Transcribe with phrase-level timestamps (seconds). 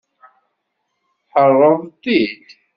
[1.27, 2.47] Tḥerreḍ-t-id.